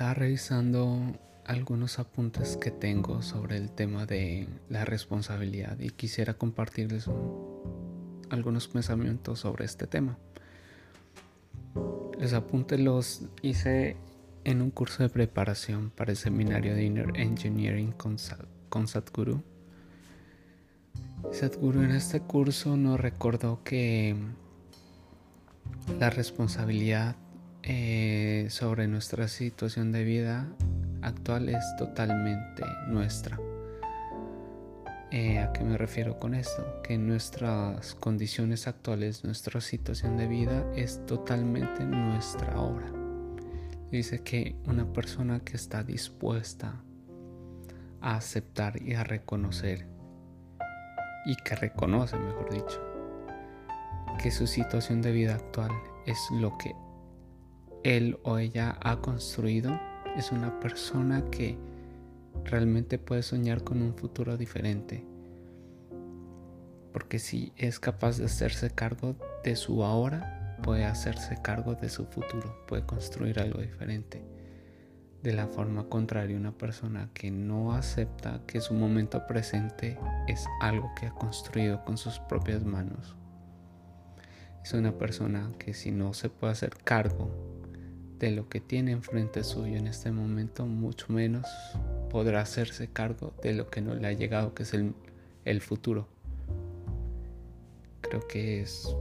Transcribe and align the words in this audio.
Estaba 0.00 0.14
revisando 0.14 0.98
algunos 1.44 1.98
apuntes 1.98 2.56
que 2.56 2.70
tengo 2.70 3.20
sobre 3.20 3.58
el 3.58 3.70
tema 3.70 4.06
de 4.06 4.48
la 4.70 4.86
responsabilidad 4.86 5.78
y 5.78 5.90
quisiera 5.90 6.32
compartirles 6.32 7.04
algunos 8.30 8.66
pensamientos 8.66 9.40
sobre 9.40 9.66
este 9.66 9.86
tema. 9.86 10.16
Los 12.18 12.32
apuntes 12.32 12.80
los 12.80 13.24
hice 13.42 13.98
en 14.44 14.62
un 14.62 14.70
curso 14.70 15.02
de 15.02 15.10
preparación 15.10 15.90
para 15.90 16.12
el 16.12 16.16
seminario 16.16 16.74
de 16.74 16.82
Inner 16.82 17.12
Engineering 17.14 17.92
con, 17.92 18.16
con 18.70 18.88
Sadhguru. 18.88 19.42
Sadhguru 21.30 21.82
en 21.82 21.90
este 21.90 22.20
curso 22.20 22.74
nos 22.78 22.98
recordó 22.98 23.62
que 23.64 24.16
la 25.98 26.08
responsabilidad 26.08 27.16
eh, 27.72 28.50
sobre 28.50 28.88
nuestra 28.88 29.28
situación 29.28 29.92
de 29.92 30.02
vida 30.02 30.44
actual 31.02 31.48
es 31.48 31.64
totalmente 31.78 32.64
nuestra. 32.88 33.38
Eh, 35.12 35.38
¿A 35.38 35.52
qué 35.52 35.62
me 35.62 35.78
refiero 35.78 36.18
con 36.18 36.34
esto? 36.34 36.82
Que 36.82 36.98
nuestras 36.98 37.94
condiciones 37.94 38.66
actuales, 38.66 39.22
nuestra 39.22 39.60
situación 39.60 40.16
de 40.16 40.26
vida 40.26 40.66
es 40.74 41.06
totalmente 41.06 41.84
nuestra 41.84 42.60
obra. 42.60 42.90
Dice 43.92 44.24
que 44.24 44.56
una 44.66 44.92
persona 44.92 45.38
que 45.38 45.54
está 45.54 45.84
dispuesta 45.84 46.74
a 48.00 48.16
aceptar 48.16 48.82
y 48.82 48.94
a 48.94 49.04
reconocer, 49.04 49.86
y 51.24 51.36
que 51.36 51.54
reconoce, 51.54 52.16
mejor 52.16 52.52
dicho, 52.52 52.82
que 54.20 54.32
su 54.32 54.48
situación 54.48 55.02
de 55.02 55.12
vida 55.12 55.36
actual 55.36 55.70
es 56.06 56.18
lo 56.32 56.58
que 56.58 56.74
él 57.82 58.18
o 58.22 58.38
ella 58.38 58.76
ha 58.82 59.00
construido, 59.00 59.78
es 60.16 60.32
una 60.32 60.60
persona 60.60 61.24
que 61.30 61.56
realmente 62.44 62.98
puede 62.98 63.22
soñar 63.22 63.64
con 63.64 63.82
un 63.82 63.94
futuro 63.94 64.36
diferente. 64.36 65.04
Porque 66.92 67.18
si 67.18 67.52
es 67.56 67.78
capaz 67.78 68.18
de 68.18 68.24
hacerse 68.24 68.70
cargo 68.70 69.16
de 69.44 69.56
su 69.56 69.84
ahora, 69.84 70.56
puede 70.62 70.84
hacerse 70.84 71.38
cargo 71.42 71.74
de 71.74 71.88
su 71.88 72.04
futuro, 72.06 72.64
puede 72.66 72.84
construir 72.84 73.38
algo 73.40 73.60
diferente. 73.60 74.22
De 75.22 75.32
la 75.32 75.46
forma 75.46 75.84
contraria, 75.84 76.36
una 76.36 76.56
persona 76.56 77.10
que 77.14 77.30
no 77.30 77.74
acepta 77.74 78.40
que 78.46 78.60
su 78.60 78.74
momento 78.74 79.26
presente 79.26 79.98
es 80.26 80.46
algo 80.60 80.90
que 80.98 81.06
ha 81.06 81.10
construido 81.10 81.84
con 81.84 81.98
sus 81.98 82.18
propias 82.20 82.64
manos. 82.64 83.16
Es 84.64 84.72
una 84.72 84.92
persona 84.92 85.50
que 85.58 85.74
si 85.74 85.90
no 85.90 86.12
se 86.14 86.30
puede 86.30 86.52
hacer 86.52 86.76
cargo 86.84 87.49
de 88.20 88.30
lo 88.30 88.48
que 88.48 88.60
tiene 88.60 88.92
enfrente 88.92 89.42
suyo 89.42 89.76
en 89.76 89.86
este 89.86 90.12
momento, 90.12 90.66
mucho 90.66 91.06
menos 91.08 91.46
podrá 92.10 92.42
hacerse 92.42 92.88
cargo 92.88 93.32
de 93.42 93.54
lo 93.54 93.70
que 93.70 93.80
no 93.80 93.94
le 93.94 94.06
ha 94.06 94.12
llegado, 94.12 94.54
que 94.54 94.62
es 94.62 94.74
el, 94.74 94.94
el 95.44 95.60
futuro. 95.60 96.06
Creo 98.02 98.26
que 98.28 98.60
es 98.60 98.94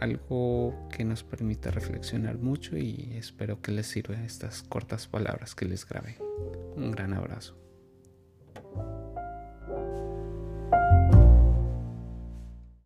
algo 0.00 0.88
que 0.90 1.04
nos 1.04 1.22
permite 1.22 1.70
reflexionar 1.70 2.38
mucho 2.38 2.76
y 2.76 3.12
espero 3.14 3.60
que 3.60 3.72
les 3.72 3.86
sirva 3.86 4.14
estas 4.24 4.62
cortas 4.62 5.06
palabras 5.06 5.54
que 5.54 5.66
les 5.66 5.86
grabé. 5.86 6.16
Un 6.74 6.90
gran 6.90 7.12
abrazo. 7.12 7.56